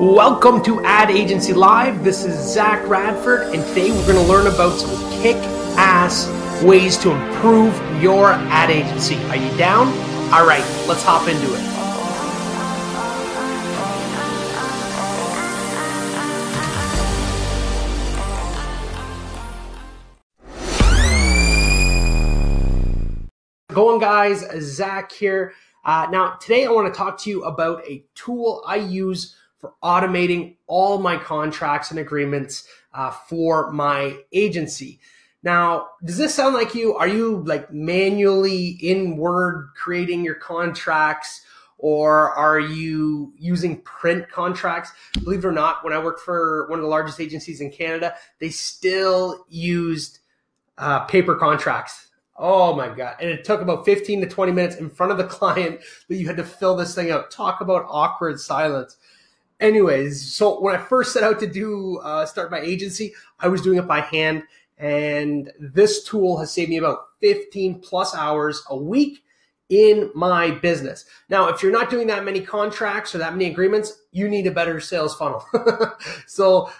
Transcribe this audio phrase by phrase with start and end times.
[0.00, 2.02] Welcome to Ad Agency Live.
[2.02, 5.36] This is Zach Radford, and today we're going to learn about some kick
[5.76, 6.26] ass
[6.62, 9.16] ways to improve your ad agency.
[9.24, 9.88] Are you down?
[10.32, 11.60] All right, let's hop into it.
[23.74, 25.52] Going, guys, Zach here.
[25.84, 29.74] Uh, now, today I want to talk to you about a tool I use for
[29.82, 35.00] automating all my contracts and agreements uh, for my agency.
[35.42, 36.94] Now, does this sound like you?
[36.96, 41.42] Are you like manually in Word creating your contracts?
[41.82, 44.92] Or are you using print contracts?
[45.24, 48.14] Believe it or not, when I worked for one of the largest agencies in Canada,
[48.38, 50.18] they still used
[50.76, 52.08] uh, paper contracts.
[52.36, 53.16] Oh my God.
[53.18, 56.26] And it took about 15 to 20 minutes in front of the client that you
[56.26, 57.30] had to fill this thing out.
[57.30, 58.98] Talk about awkward silence
[59.60, 63.62] anyways, so when I first set out to do uh, start my agency, I was
[63.62, 64.44] doing it by hand,
[64.78, 69.22] and this tool has saved me about 15 plus hours a week
[69.68, 71.04] in my business.
[71.28, 74.50] Now, if you're not doing that many contracts or that many agreements, you need a
[74.50, 75.46] better sales funnel.
[76.26, 76.70] so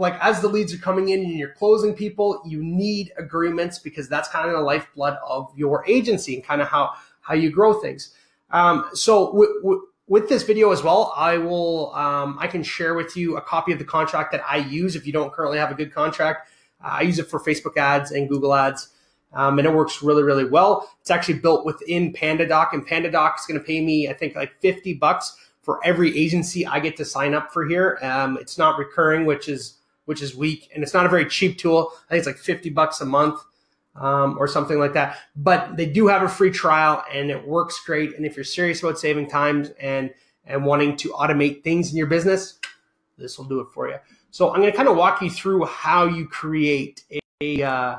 [0.00, 4.08] like as the leads are coming in and you're closing people, you need agreements because
[4.08, 7.74] that's kind of the lifeblood of your agency and kind of how how you grow
[7.74, 8.14] things.
[8.50, 13.36] Um, so with this video as well, I will um, I can share with you
[13.36, 15.94] a copy of the contract that I use if you don't currently have a good
[15.94, 16.50] contract.
[16.84, 18.88] Uh, I use it for Facebook ads and Google ads.
[19.32, 20.90] Um, and it works really, really well.
[21.00, 24.60] It's actually built within PandaDoc, and PandaDoc is going to pay me, I think, like
[24.60, 27.96] 50 bucks for every agency I get to sign up for here.
[28.02, 31.56] Um, it's not recurring, which is which is weak, and it's not a very cheap
[31.56, 31.92] tool.
[32.08, 33.40] I think it's like 50 bucks a month
[33.96, 35.18] um, or something like that.
[35.36, 38.16] But they do have a free trial and it works great.
[38.16, 40.12] And if you're serious about saving time and
[40.44, 42.58] and wanting to automate things in your business,
[43.18, 43.96] this will do it for you.
[44.30, 47.04] So I'm going to kind of walk you through how you create
[47.40, 47.96] a uh,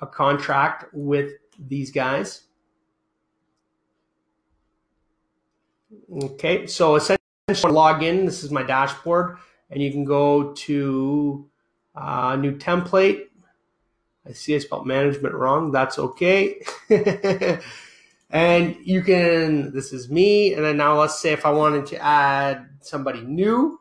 [0.00, 2.42] a contract with these guys.
[6.12, 8.26] Okay, so essentially log in.
[8.26, 9.38] This is my dashboard,
[9.70, 11.48] and you can go to
[11.94, 13.25] uh, new template
[14.28, 15.70] I see I spelled management wrong.
[15.70, 16.62] That's okay.
[18.30, 20.54] and you can, this is me.
[20.54, 23.80] And then now let's say if I wanted to add somebody new,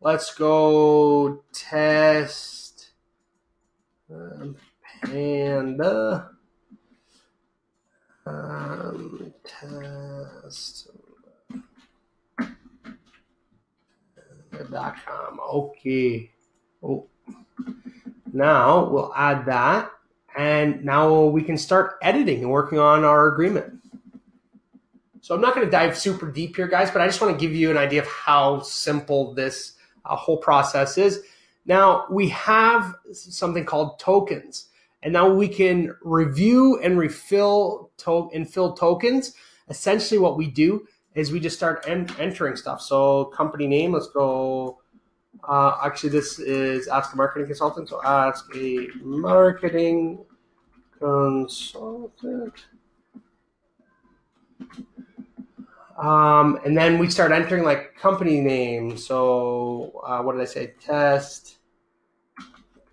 [0.00, 2.90] let's go test
[4.10, 4.56] um,
[5.04, 6.30] panda.
[8.26, 10.88] Um, test
[15.04, 15.40] com.
[15.40, 16.30] Okay.
[16.82, 17.06] Oh.
[18.36, 19.90] Now we'll add that
[20.36, 23.80] and now we can start editing and working on our agreement.
[25.22, 27.40] So I'm not going to dive super deep here, guys, but I just want to
[27.40, 29.72] give you an idea of how simple this
[30.04, 31.22] uh, whole process is.
[31.64, 34.68] Now we have something called tokens,
[35.02, 39.34] and now we can review and refill to- and fill tokens.
[39.68, 42.82] Essentially, what we do is we just start en- entering stuff.
[42.82, 44.78] So company name, let's go
[45.44, 47.88] uh, actually, this is Ask a Marketing Consultant.
[47.88, 50.24] So ask a marketing
[50.98, 52.54] consultant.
[55.98, 58.96] Um, and then we start entering like company name.
[58.96, 60.74] So uh, what did I say?
[60.80, 61.58] Test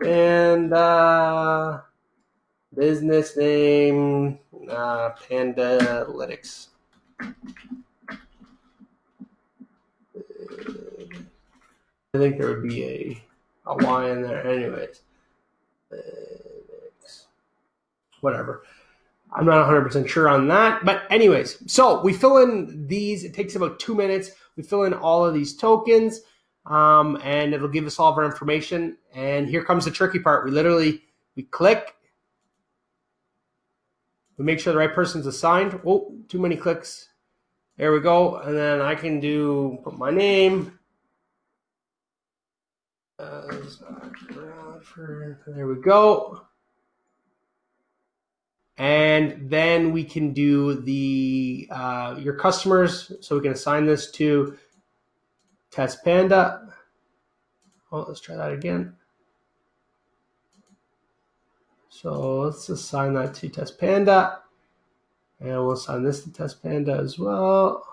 [0.06, 1.81] and uh,
[2.75, 4.40] business name
[4.70, 6.68] uh, Pandalytics.
[12.16, 13.24] I think there would be a,
[13.66, 15.01] a Y in there anyways.
[18.22, 18.63] Whatever.
[19.31, 20.85] I'm not 100% sure on that.
[20.85, 23.24] But anyways, so we fill in these.
[23.24, 24.29] It takes about two minutes.
[24.56, 26.22] We fill in all of these tokens
[26.68, 28.97] um, and it'll give us all of our information.
[29.16, 30.45] And here comes the tricky part.
[30.45, 31.01] We literally,
[31.35, 31.95] we click.
[34.38, 35.80] We make sure the right person's assigned.
[35.83, 37.10] Oh, too many clicks.
[37.77, 38.36] There we go.
[38.36, 40.77] And then I can do, put my name
[45.48, 46.42] there we go.
[48.77, 53.12] And then we can do the uh, your customers.
[53.21, 54.57] So we can assign this to
[55.69, 56.74] Test Panda.
[57.92, 58.95] Oh, let's try that again.
[61.89, 64.39] So let's assign that to Test Panda.
[65.39, 67.86] And we'll assign this to Test Panda as well.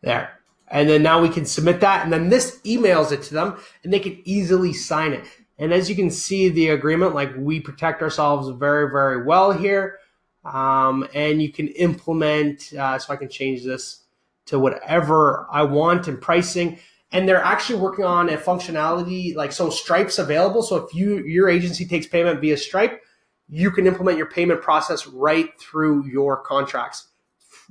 [0.00, 0.40] There.
[0.68, 2.04] And then now we can submit that.
[2.04, 5.24] And then this emails it to them and they can easily sign it.
[5.58, 9.98] And as you can see, the agreement, like we protect ourselves very, very well here.
[10.44, 14.04] Um, and you can implement, uh, so I can change this
[14.46, 16.78] to whatever I want in pricing.
[17.12, 20.62] And they're actually working on a functionality like so Stripe's available.
[20.62, 23.00] So if you your agency takes payment via Stripe,
[23.48, 27.08] you can implement your payment process right through your contracts.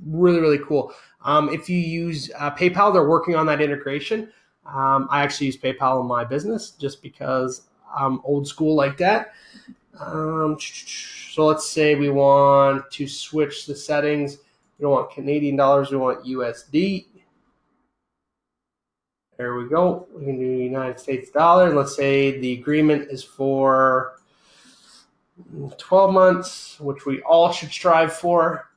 [0.04, 0.92] Really, really cool.
[1.24, 4.30] Um, if you use uh, PayPal, they're working on that integration.
[4.66, 7.62] Um, I actually use PayPal in my business just because
[7.96, 9.32] I'm old school like that.
[9.98, 14.38] Um, so let's say we want to switch the settings.
[14.78, 17.06] We don't want Canadian dollars, we want USD.
[19.38, 20.06] There we go.
[20.14, 21.74] We can do United States dollar.
[21.74, 24.18] Let's say the agreement is for
[25.76, 28.70] 12 months, which we all should strive for.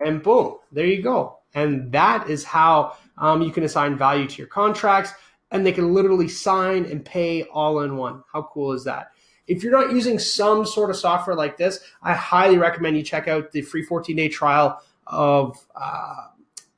[0.00, 1.38] And boom, there you go.
[1.54, 5.12] And that is how um, you can assign value to your contracts,
[5.50, 8.22] and they can literally sign and pay all in one.
[8.32, 9.12] How cool is that?
[9.46, 13.26] If you're not using some sort of software like this, I highly recommend you check
[13.26, 16.28] out the free 14 day trial of uh,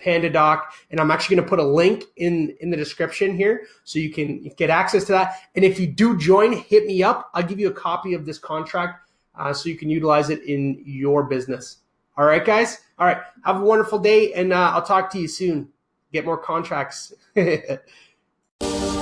[0.01, 3.99] PandaDoc, and I'm actually going to put a link in in the description here so
[3.99, 5.37] you can get access to that.
[5.55, 7.31] And if you do join, hit me up.
[7.35, 9.09] I'll give you a copy of this contract
[9.39, 11.79] uh, so you can utilize it in your business.
[12.17, 12.79] All right, guys.
[12.99, 13.19] All right.
[13.45, 15.69] Have a wonderful day, and uh, I'll talk to you soon.
[16.13, 17.13] Get more contracts.